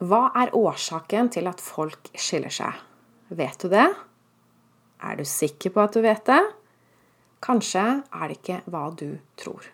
[0.00, 2.72] Hva er årsaken til at folk skiller seg?
[3.36, 3.84] Vet du det?
[5.04, 6.40] Er du sikker på at du vet det?
[7.44, 9.68] Kanskje er det ikke hva du tror.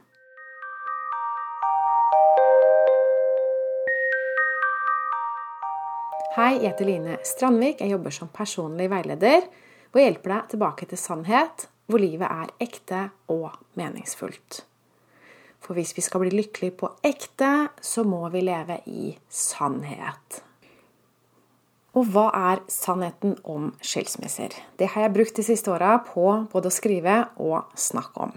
[6.35, 7.79] Hei, jeg heter Line Strandvik.
[7.87, 9.47] Jeg jobber som personlig veileder
[9.95, 14.65] og hjelper deg tilbake til sannhet, hvor livet er ekte og meningsfullt.
[15.63, 20.43] For hvis vi skal bli lykkelige på ekte, så må vi leve i sannhet.
[21.97, 24.53] Og hva er sannheten om skilsmisser?
[24.77, 28.35] Det har jeg brukt de siste åra på både å skrive og snakke om.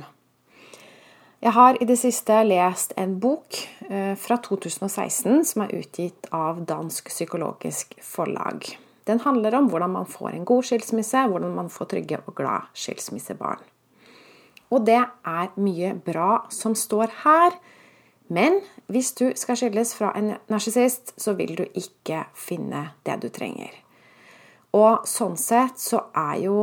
[1.39, 3.55] Jeg har i det siste lest en bok
[3.87, 8.67] eh, fra 2016 som er utgitt av Dansk psykologisk forlag.
[9.07, 12.67] Den handler om hvordan man får en god skilsmisse, hvordan man får trygge og glad
[12.75, 13.63] skilsmissebarn.
[14.69, 17.57] Og det er mye bra som står her.
[18.29, 18.59] Men
[18.93, 23.73] hvis du skal skilles fra en narsissist, så vil du ikke finne det du trenger.
[24.77, 26.59] Og sånn sett så er jo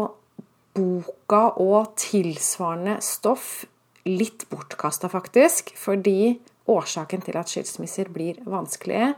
[0.76, 3.64] boka og tilsvarende stoff
[4.06, 5.74] litt bortkasta, faktisk.
[5.74, 6.36] Fordi
[6.70, 9.14] årsaken til at skilsmisser blir vanskelige,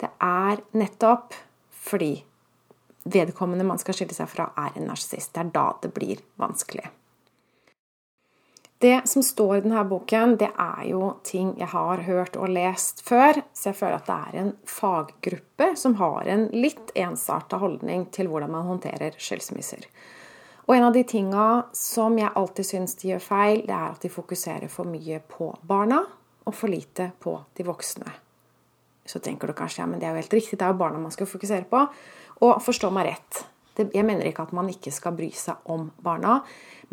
[0.00, 1.36] det er nettopp
[1.86, 2.18] fordi
[3.06, 5.32] vedkommende man skal skille seg fra, er en narsissist.
[5.34, 6.88] Det er da det blir vanskelig.
[8.78, 13.00] Det som står i denne boken, det er jo ting jeg har hørt og lest
[13.06, 18.04] før, så jeg føler at det er en faggruppe som har en litt ensarta holdning
[18.12, 19.88] til hvordan man håndterer skilsmisser.
[20.66, 24.04] Og en av de tinga som jeg alltid syns de gjør feil, det er at
[24.04, 26.02] de fokuserer for mye på barna
[26.44, 28.12] og for lite på de voksne.
[29.06, 31.00] Så tenker du kanskje ja, men det er jo helt riktig, det er jo barna
[31.00, 31.86] man skal fokusere på.
[32.44, 33.46] Og forstå meg rett,
[33.76, 36.38] jeg mener ikke at man ikke skal bry seg om barna,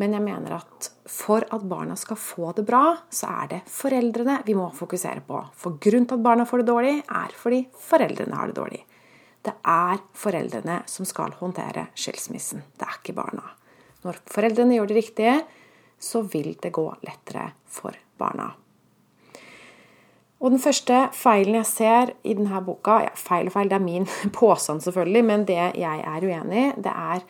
[0.00, 4.40] men jeg mener at for at barna skal få det bra, så er det foreldrene
[4.46, 5.40] vi må fokusere på.
[5.56, 8.82] For grunnen til at barna får det dårlig, er fordi foreldrene har det dårlig.
[9.44, 13.44] Det er foreldrene som skal håndtere skilsmissen, det er ikke barna.
[14.04, 15.38] Når foreldrene gjør det riktige,
[16.00, 18.50] så vil det gå lettere for barna.
[20.44, 23.84] Og den første feilen jeg ser i denne boka ja, Feil og feil, det er
[23.84, 24.04] min
[24.40, 27.24] påstand, selvfølgelig, men det jeg er uenig i, det er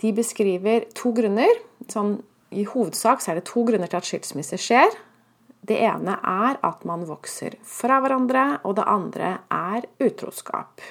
[0.00, 1.60] De beskriver to grunner.
[1.86, 2.16] Sånn,
[2.50, 4.96] I hovedsak så er det to grunner til at skilsmisse skjer.
[5.64, 10.82] Det ene er at man vokser fra hverandre, og det andre er utroskap.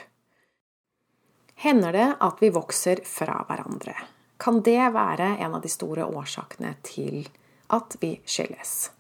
[1.66, 3.98] Hender det at vi vokser fra hverandre?
[4.40, 7.28] Kan det være en av de store årsakene til
[7.76, 8.94] at vi skilles?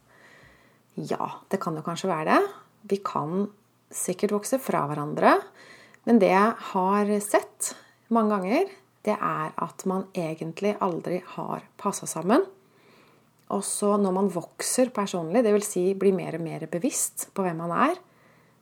[1.00, 2.63] Ja, det kan jo kanskje være det.
[2.90, 3.48] Vi kan
[3.94, 5.38] sikkert vokse fra hverandre,
[6.04, 7.74] men det jeg har sett
[8.14, 8.72] mange ganger,
[9.04, 12.44] det er at man egentlig aldri har passa sammen.
[13.54, 15.68] Og så når man vokser personlig, dvs.
[15.76, 18.00] Si blir mer og mer bevisst på hvem man er,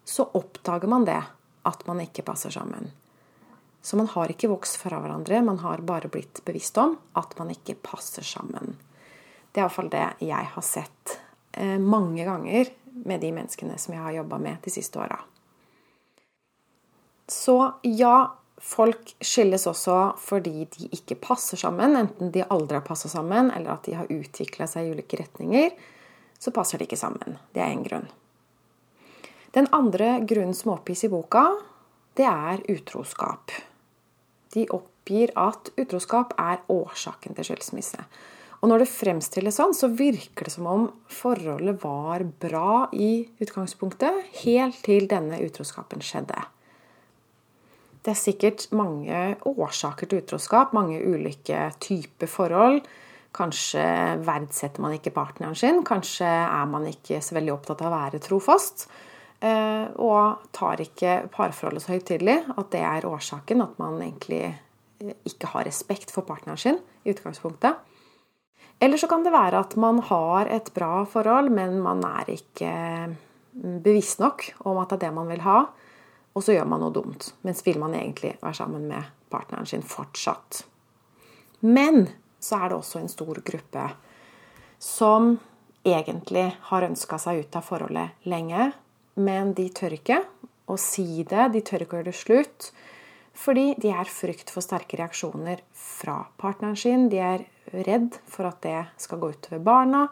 [0.06, 1.22] så oppdager man det,
[1.70, 2.90] at man ikke passer sammen.
[3.82, 7.54] Så man har ikke vokst fra hverandre, man har bare blitt bevisst om at man
[7.54, 8.76] ikke passer sammen.
[9.52, 11.18] Det er iallfall det jeg har sett
[11.58, 15.20] eh, mange ganger med de menneskene som jeg har jobba med de siste åra.
[17.32, 17.56] Så
[17.88, 18.16] ja,
[18.62, 23.76] folk skilles også fordi de ikke passer sammen, enten de aldri har passa sammen, eller
[23.76, 25.72] at de har utvikla seg i ulike retninger.
[26.42, 27.38] Så passer de ikke sammen.
[27.54, 28.10] Det er én grunn.
[29.56, 31.44] Den andre grunnen som oppgis i boka,
[32.20, 33.52] det er utroskap.
[34.54, 38.04] De oppgir at utroskap er årsaken til skilsmisse.
[38.62, 44.28] Og når det fremstilles sånn, så virker det som om forholdet var bra i utgangspunktet,
[44.44, 46.44] helt til denne utroskapen skjedde.
[48.02, 49.18] Det er sikkert mange
[49.50, 52.86] årsaker til utroskap, mange ulike typer forhold.
[53.34, 53.84] Kanskje
[54.26, 58.22] verdsetter man ikke partneren sin, kanskje er man ikke så veldig opptatt av å være
[58.22, 58.88] trofast.
[59.42, 65.16] Eh, og tar ikke parforholdet så høytidelig at det er årsaken, at man egentlig eh,
[65.26, 67.80] ikke har respekt for partneren sin i utgangspunktet.
[68.82, 72.72] Eller så kan det være at man har et bra forhold, men man er ikke
[73.12, 75.60] mm, bevisst nok om at det er det man vil ha,
[76.32, 77.28] og så gjør man noe dumt.
[77.46, 80.64] Mens vil man egentlig være sammen med partneren sin fortsatt.
[81.62, 82.08] Men
[82.42, 83.86] så er det også en stor gruppe
[84.82, 85.36] som
[85.86, 88.72] egentlig har ønska seg ut av forholdet lenge,
[89.22, 90.24] men de tør ikke
[90.72, 92.72] å si det, de tør ikke å gjøre det slutt.
[93.38, 97.08] Fordi de er frykt for sterke reaksjoner fra partneren sin.
[97.10, 100.06] De er redd for at det skal gå utover barna.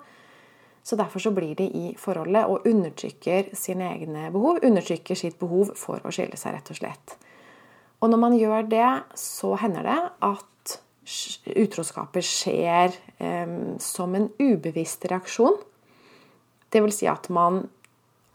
[0.83, 4.61] Så derfor så blir de i forholdet og undertrykker sine egne behov.
[4.65, 7.17] Undertrykker sitt behov for å skille seg, rett og slett.
[7.99, 10.77] Og når man gjør det, så hender det at
[11.59, 15.57] utroskapet skjer eh, som en ubevisst reaksjon.
[16.69, 17.63] Det vil si at man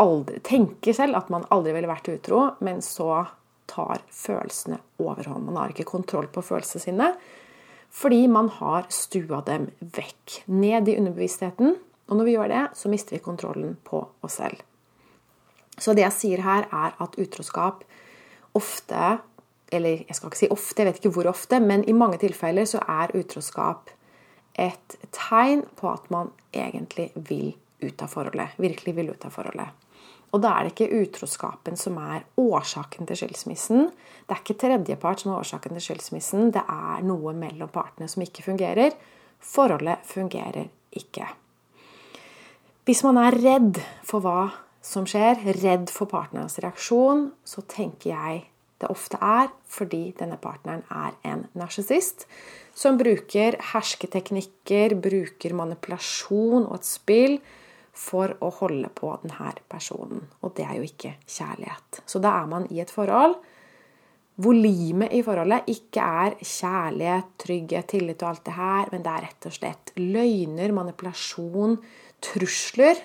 [0.03, 3.25] aldri tenker selv at man aldri ville vært utro, men så
[3.71, 5.47] tar følelsene overhånd.
[5.47, 7.15] Man har ikke kontroll på følelsene sine
[7.95, 11.77] fordi man har stua dem vekk, ned i underbevisstheten.
[12.11, 14.65] Og når vi gjør det, så mister vi kontrollen på oss selv.
[15.79, 17.85] Så det jeg sier her, er at utroskap
[18.55, 19.21] ofte
[19.75, 22.67] Eller jeg skal ikke si ofte, jeg vet ikke hvor ofte, men i mange tilfeller
[22.69, 23.89] så er utroskap
[24.55, 28.55] et tegn på at man egentlig vil ut av forholdet.
[28.61, 29.84] Virkelig vil ut av forholdet.
[30.35, 33.87] Og da er det ikke utroskapen som er årsaken til skilsmissen.
[34.27, 36.51] Det er ikke tredjepart som er årsaken til skilsmissen.
[36.55, 38.97] Det er noe mellom partene som ikke fungerer.
[39.39, 40.67] Forholdet fungerer
[40.99, 41.29] ikke.
[42.85, 44.51] Hvis man er redd for hva
[44.85, 48.43] som skjer, redd for partnerens reaksjon, så tenker jeg
[48.83, 52.27] det ofte er fordi denne partneren er en narsissist
[52.77, 57.39] som bruker hersketeknikker, bruker manipulasjon og et spill
[57.95, 60.25] for å holde på denne personen.
[60.43, 62.03] Og det er jo ikke kjærlighet.
[62.07, 63.39] Så da er man i et forhold
[64.43, 69.13] hvor limet i forholdet ikke er kjærlighet, trygghet, tillit og alt det her, men det
[69.13, 71.77] er rett og slett løgner, manipulasjon,
[72.19, 72.99] trusler.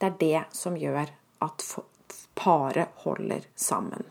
[0.00, 1.12] Det er det som gjør
[1.44, 1.66] at
[2.40, 4.08] paret holder sammen.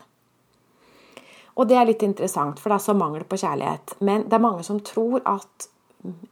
[1.58, 3.98] Og det er litt interessant, for det er så mangel på kjærlighet.
[4.06, 5.69] Men det er mange som tror at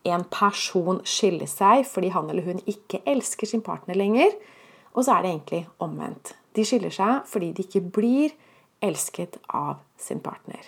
[0.09, 4.33] en person skiller seg fordi han eller hun ikke elsker sin partner lenger.
[4.95, 6.35] Og så er det egentlig omvendt.
[6.57, 8.35] De skiller seg fordi de ikke blir
[8.85, 10.63] elsket av sin partner.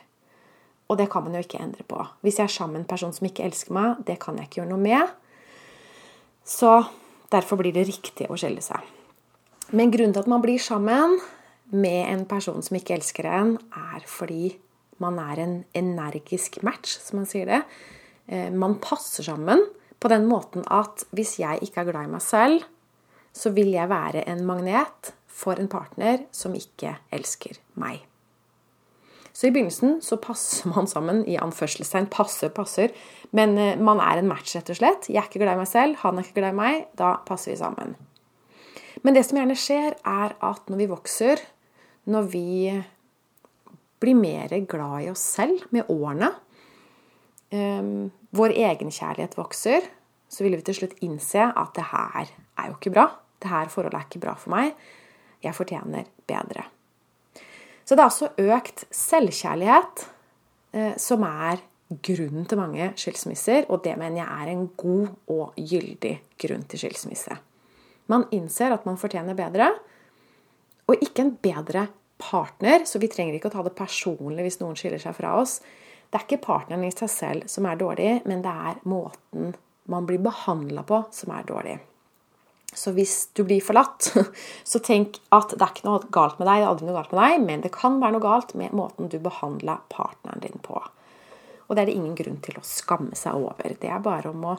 [0.91, 2.03] Og det kan man jo ikke endre på.
[2.21, 4.61] Hvis jeg er sammen med en person som ikke elsker meg, det kan jeg ikke
[4.61, 5.13] gjøre noe med.
[6.43, 6.81] Så
[7.31, 8.83] derfor blir det riktig å skille seg.
[9.71, 11.21] Men grunnen til at man blir sammen
[11.71, 14.57] med en person som ikke elsker en, er fordi
[14.99, 17.63] man er en energisk match, som man sier det.
[18.31, 19.65] Eh, man passer sammen
[20.01, 22.69] på den måten at hvis jeg ikke er glad i meg selv,
[23.35, 28.05] så vil jeg være en magnet for en partner som ikke elsker meg.
[29.33, 32.11] Så i begynnelsen så passer man sammen i anførselstegn.
[32.13, 32.95] Passer, passer.
[33.37, 35.11] Men eh, man er en match, rett og slett.
[35.11, 36.87] Jeg er ikke glad i meg selv, han er ikke glad i meg.
[36.99, 37.97] Da passer vi sammen.
[39.03, 41.43] Men det som gjerne skjer, er at når vi vokser,
[42.11, 42.49] når vi
[44.01, 46.33] blir mer glad i oss selv med årene,
[47.53, 49.87] um, vår egenkjærlighet vokser,
[50.31, 53.09] så vil vi til slutt innse at det her er jo ikke bra.
[53.41, 54.77] Det her forholdet er ikke bra for meg.
[55.43, 56.67] Jeg fortjener bedre.
[57.85, 60.05] Så det er altså økt selvkjærlighet
[60.77, 65.57] eh, som er grunnen til mange skilsmisser, og det mener jeg er en god og
[65.59, 67.35] gyldig grunn til skilsmisse.
[68.11, 69.73] Man innser at man fortjener bedre,
[70.87, 71.89] og ikke en bedre
[72.21, 75.59] partner, så vi trenger ikke å ta det personlig hvis noen skiller seg fra oss.
[76.11, 79.53] Det er ikke partneren i seg selv som er dårlig, men det er måten
[79.91, 81.77] man blir behandla på, som er dårlig.
[82.75, 84.13] Så hvis du blir forlatt,
[84.71, 87.15] så tenk at det er ikke noe galt med deg, det er aldri noe galt
[87.15, 90.83] med deg, men det kan være noe galt med måten du behandla partneren din på.
[91.67, 93.75] Og det er det ingen grunn til å skamme seg over.
[93.79, 94.59] Det er bare om å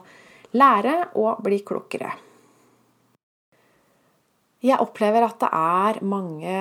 [0.56, 2.12] lære og bli klokere.
[4.62, 6.58] Jeg opplever at det er mange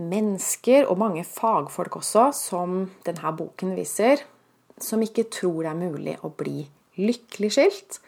[0.00, 4.22] mennesker, og mange fagfolk også, som denne boken viser,
[4.82, 6.64] som ikke tror det er mulig å bli
[7.00, 8.00] lykkelig skilt.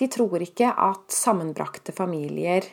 [0.00, 2.68] De tror ikke at sammenbrakte familier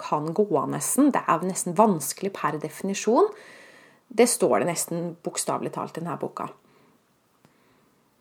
[0.00, 1.12] kan gå av nesten.
[1.12, 3.30] Det er nesten vanskelig per definisjon.
[4.08, 6.48] Det står det nesten bokstavelig talt i denne boka.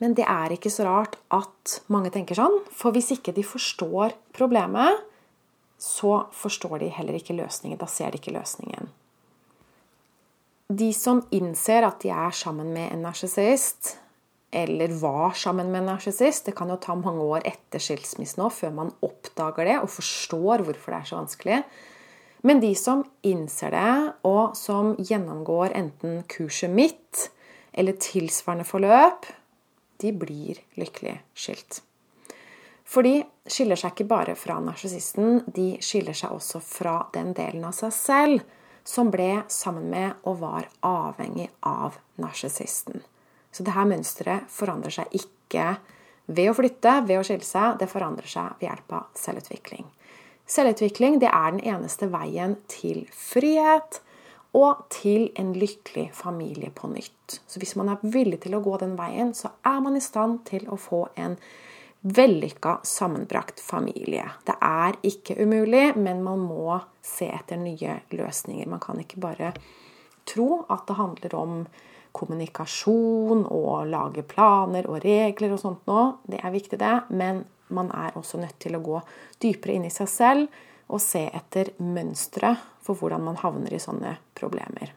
[0.04, 4.16] Men det er ikke så rart at mange tenker sånn, for hvis ikke de forstår
[4.36, 5.04] problemet,
[5.80, 7.80] så forstår de heller ikke løsningen.
[7.80, 8.90] Da ser de ikke løsningen.
[10.76, 13.96] De som innser at de er sammen med en narsissist,
[14.56, 16.46] eller var sammen med en narsissist.
[16.48, 20.64] Det kan jo ta mange år etter skilsmissen òg før man oppdager det og forstår
[20.64, 21.60] hvorfor det er så vanskelig.
[22.46, 23.94] Men de som innser det,
[24.30, 27.26] og som gjennomgår enten kurset mitt
[27.74, 29.26] eller tilsvarende forløp,
[30.00, 31.82] de blir lykkelig skilt.
[32.86, 37.66] For de skiller seg ikke bare fra narsissisten, de skiller seg også fra den delen
[37.66, 38.46] av seg selv
[38.86, 43.02] som ble sammen med og var avhengig av narsissisten.
[43.56, 45.76] Så dette mønsteret forandrer seg ikke
[46.28, 47.78] ved å flytte, ved å skille seg.
[47.80, 49.86] Det forandrer seg ved hjelp av selvutvikling.
[50.46, 54.02] Selvutvikling det er den eneste veien til frihet
[54.56, 57.40] og til en lykkelig familie på nytt.
[57.48, 60.44] Så hvis man er villig til å gå den veien, så er man i stand
[60.48, 61.36] til å få en
[62.06, 64.28] vellykka, sammenbrakt familie.
[64.46, 68.70] Det er ikke umulig, men man må se etter nye løsninger.
[68.70, 69.52] Man kan ikke bare
[70.30, 71.58] tro at det handler om
[72.16, 76.06] kommunikasjon og lage planer og regler og sånt nå.
[76.26, 76.96] Det er viktig, det.
[77.12, 77.44] Men
[77.76, 79.02] man er også nødt til å gå
[79.44, 82.54] dypere inn i seg selv og se etter mønstre
[82.86, 84.94] for hvordan man havner i sånne problemer.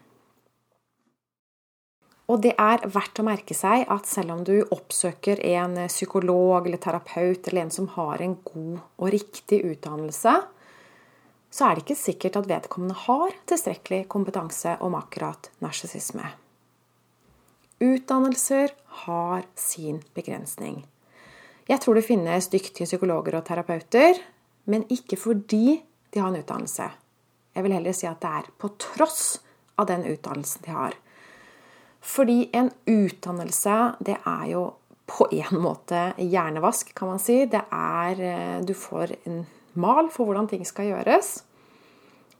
[2.29, 6.81] Og det er verdt å merke seg at selv om du oppsøker en psykolog eller
[6.83, 10.35] terapeut eller en som har en god og riktig utdannelse,
[11.49, 16.29] så er det ikke sikkert at vedkommende har tilstrekkelig kompetanse om akkurat narsissisme.
[17.79, 18.73] Utdannelser
[19.05, 20.83] har sin begrensning.
[21.69, 24.19] Jeg tror det finnes dyktige psykologer og terapeuter,
[24.67, 25.79] men ikke fordi
[26.11, 26.89] de har en utdannelse.
[27.55, 29.39] Jeg vil heller si at det er på tross
[29.79, 30.97] av den utdannelsen de har.
[32.01, 34.65] Fordi en utdannelse, det er jo
[35.09, 37.45] på en måte hjernevask, kan man si.
[37.51, 39.45] Det er eh, Du får en
[39.75, 41.39] mal for hvordan ting skal gjøres.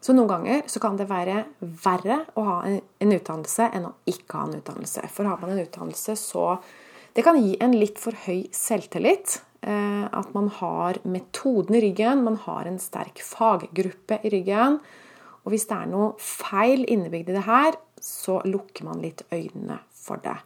[0.01, 4.39] Så noen ganger så kan det være verre å ha en utdannelse enn å ikke
[4.39, 5.03] ha en utdannelse.
[5.11, 6.59] For har man en utdannelse, så
[7.17, 9.41] Det kan gi en litt for høy selvtillit.
[9.63, 14.79] Eh, at man har metoden i ryggen, man har en sterk faggruppe i ryggen.
[15.43, 19.81] Og hvis det er noe feil innebygd i det her, så lukker man litt øynene
[19.91, 20.37] for det.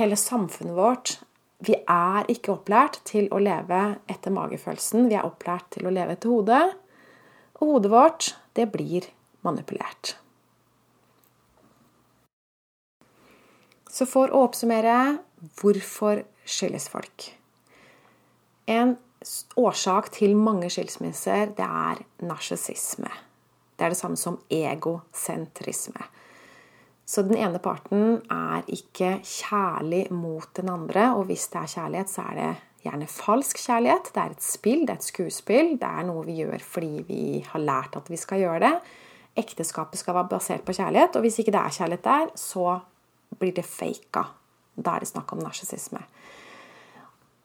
[0.00, 1.18] Hele samfunnet vårt
[1.60, 5.10] Vi er ikke opplært til å leve etter magefølelsen.
[5.10, 6.62] Vi er opplært til å leve etter hodet.
[7.60, 9.06] Og hodet vårt, det blir
[9.46, 10.16] manipulert.
[13.90, 14.96] Så for å oppsummere
[15.60, 17.26] hvorfor skilles folk?
[18.70, 18.94] En
[19.58, 23.10] årsak til mange skilsmisser, det er narsissisme.
[23.76, 26.06] Det er det samme som egosentrisme.
[27.10, 32.12] Så den ene parten er ikke kjærlig mot den andre, og hvis det er kjærlighet,
[32.12, 32.50] så er det
[32.84, 34.10] gjerne falsk kjærlighet.
[34.14, 35.74] Det er et spill, det er et skuespill.
[35.80, 38.74] Det er noe vi gjør fordi vi har lært at vi skal gjøre det.
[39.40, 42.80] Ekteskapet skal være basert på kjærlighet, og hvis ikke det er kjærlighet der, så
[43.38, 44.24] blir det faka.
[44.74, 46.02] Da er det snakk om narsissisme.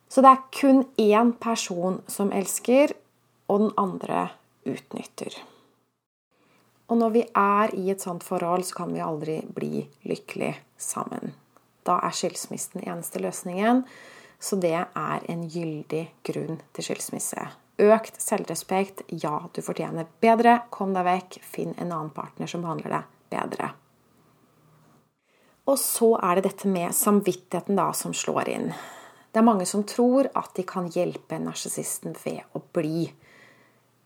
[0.09, 2.95] Så det er kun én person som elsker,
[3.47, 4.29] og den andre
[4.65, 5.35] utnytter.
[6.87, 11.33] Og når vi er i et sånt forhold, så kan vi aldri bli lykkelig sammen.
[11.85, 13.83] Da er skilsmissen eneste løsningen.
[14.45, 17.47] Så det er en gyldig grunn til skilsmisse.
[17.81, 19.01] Økt selvrespekt.
[19.09, 20.59] Ja, du fortjener bedre.
[20.69, 21.39] Kom deg vekk.
[21.41, 23.71] Finn en annen partner som behandler deg bedre.
[25.65, 28.69] Og så er det dette med samvittigheten da som slår inn.
[29.33, 33.09] Det er mange som tror at de kan hjelpe narsissisten ved å bli.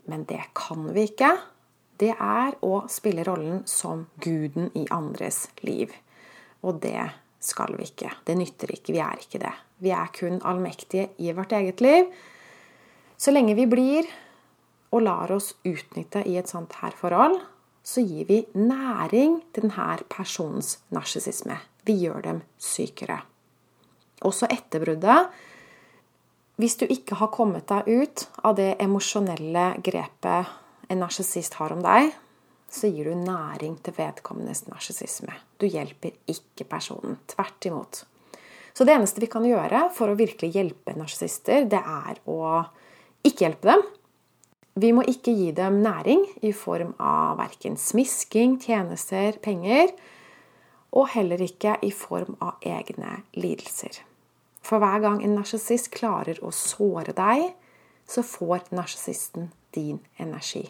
[0.10, 1.36] Men det kan vi ikke
[2.00, 5.91] det er å spille rollen som guden i andres liv.
[6.63, 8.12] Og det skal vi ikke.
[8.25, 8.93] Det nytter ikke.
[8.96, 9.53] Vi er ikke det.
[9.79, 12.10] Vi er kun allmektige i vårt eget liv.
[13.19, 14.08] Så lenge vi blir
[14.96, 17.38] og lar oss utnytte i et sånt her forhold,
[17.84, 21.58] så gir vi næring til denne personens narsissisme.
[21.86, 23.22] Vi gjør dem sykere.
[24.25, 25.29] Også etter bruddet.
[26.60, 30.50] Hvis du ikke har kommet deg ut av det emosjonelle grepet
[30.89, 32.12] en narsissist har om deg,
[32.70, 35.34] så gir du næring til vedkommendes narsissisme.
[35.58, 37.18] Du hjelper ikke personen.
[37.28, 38.04] Tvert imot.
[38.74, 42.62] Så det eneste vi kan gjøre for å virkelig hjelpe narsissister, det er å
[43.28, 43.82] ikke hjelpe dem.
[44.80, 49.92] Vi må ikke gi dem næring i form av verken smisking, tjenester, penger,
[50.96, 54.00] og heller ikke i form av egne lidelser.
[54.64, 57.50] For hver gang en narsissist klarer å såre deg,
[58.10, 60.70] så får narsissisten din energi.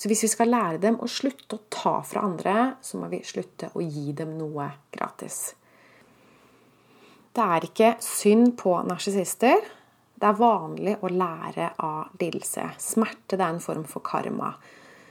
[0.00, 3.20] Så hvis vi skal lære dem å slutte å ta fra andre, så må vi
[3.26, 5.50] slutte å gi dem noe gratis.
[7.36, 9.60] Det er ikke synd på narsissister.
[10.16, 12.64] Det er vanlig å lære av lidelse.
[12.80, 14.54] Smerte er en form for karma.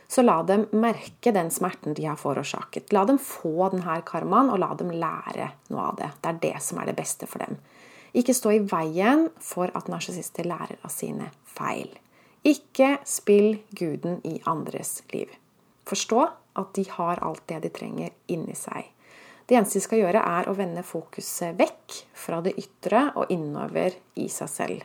[0.09, 2.89] Så la dem merke den smerten de har forårsaket.
[2.97, 6.09] La dem få denne karmaen, og la dem lære noe av det.
[6.17, 7.61] Det er det som er det beste for dem.
[8.17, 11.93] Ikke stå i veien for at narsissister lærer av sine feil.
[12.47, 15.31] Ikke spill guden i andres liv.
[15.89, 16.21] Forstå
[16.59, 18.85] at de har alt det de trenger inni seg.
[19.49, 23.95] Det eneste de skal gjøre, er å vende fokuset vekk fra det ytre og innover
[24.21, 24.83] i seg selv.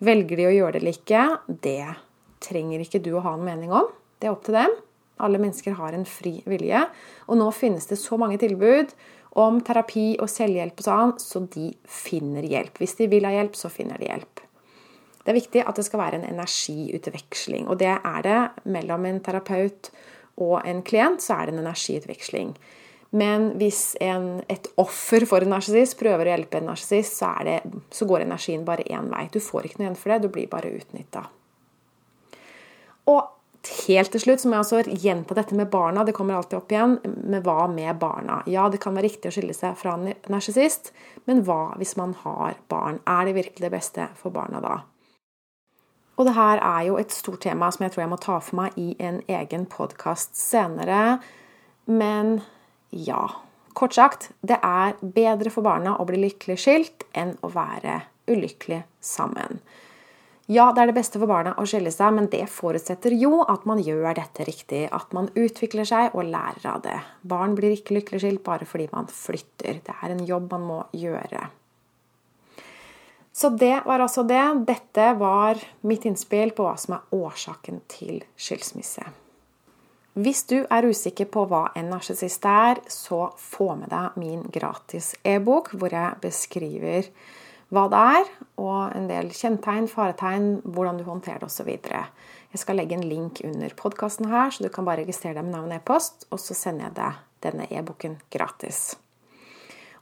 [0.00, 1.84] Velger de å gjøre det eller ikke, det
[2.42, 3.90] trenger ikke du å ha en mening om.
[4.18, 4.72] Det er opp til dem.
[5.20, 6.82] Alle mennesker har en fri vilje.
[7.28, 8.92] Og nå finnes det så mange tilbud
[9.36, 12.80] om terapi og selvhjelp og sånn, så de finner hjelp.
[12.80, 14.45] Hvis de vil ha hjelp, så finner de hjelp.
[15.26, 17.66] Det er viktig at det skal være en energiutveksling.
[17.66, 18.40] Og det er det
[18.70, 19.90] mellom en terapeut
[20.38, 22.52] og en klient, så er det en energiutveksling.
[23.10, 27.32] Men hvis en, et offer for en narsissist prøver å hjelpe en narsissist, så,
[27.90, 29.26] så, går energien bare én vei.
[29.34, 31.24] Du får ikke noe igjen for det, du blir bare utnytta.
[33.10, 33.22] Og
[33.86, 36.06] helt til slutt så må jeg også gjenta dette med barna.
[36.06, 36.98] Det kommer alltid opp igjen.
[37.02, 38.40] Men hva med barna?
[38.50, 40.92] Ja, det kan være riktig å skille seg fra en narsissist,
[41.26, 43.00] men hva hvis man har barn?
[43.10, 44.76] Er det virkelig det beste for barna da?
[46.16, 48.56] Og det her er jo et stort tema som jeg tror jeg må ta for
[48.62, 51.18] meg i en egen podkast senere.
[51.86, 52.40] Men
[52.90, 53.26] ja.
[53.76, 57.98] Kort sagt, det er bedre for barna å bli lykkelig skilt enn å være
[58.32, 59.60] ulykkelig sammen.
[60.48, 63.66] Ja, det er det beste for barna å skille seg, men det forutsetter jo at
[63.66, 64.84] man gjør dette riktig.
[64.94, 66.96] At man utvikler seg og lærer av det.
[67.26, 69.82] Barn blir ikke lykkelig skilt bare fordi man flytter.
[69.84, 71.48] Det er en jobb man må gjøre.
[73.36, 74.64] Så det var altså det.
[74.64, 79.04] Dette var mitt innspill på hva som er årsaken til skilsmisse.
[80.16, 85.12] Hvis du er usikker på hva en narsissist er, så få med deg min gratis
[85.20, 87.10] e-bok, hvor jeg beskriver
[87.68, 91.68] hva det er, og en del kjennetegn, faretegn, hvordan du håndterer det osv.
[91.76, 95.58] Jeg skal legge en link under podkasten her, så du kan bare registrere deg med
[95.58, 98.94] navn og e-post, og så sender jeg deg denne e-boken gratis.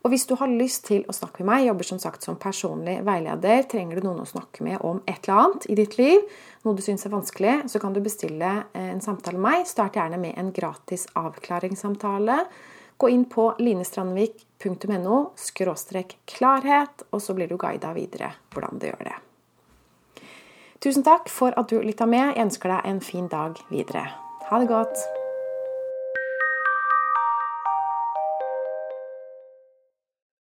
[0.04, 2.98] Og hvis du har lyst til å snakke med meg, jobber som sagt som personlig
[3.06, 6.20] veileder, trenger du noen å snakke med om et eller annet i ditt liv,
[6.64, 9.66] noe du syns er vanskelig, så kan du bestille en samtale med meg.
[9.70, 12.42] Start gjerne med en gratis avklaringssamtale
[12.96, 15.16] Gå inn på linestrandvik.no
[16.24, 19.16] klarhet, og så blir du guida videre hvordan du gjør det.
[20.84, 22.34] Tusen takk for at du lytta med.
[22.34, 24.06] Jeg ønsker deg en fin dag videre.
[24.50, 25.23] Ha det godt.